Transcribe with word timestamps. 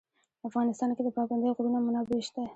په 0.39 0.45
افغانستان 0.49 0.89
کې 0.95 1.01
د 1.05 1.09
پابندی 1.17 1.49
غرونه 1.57 1.79
منابع 1.85 2.19
شته. 2.27 2.41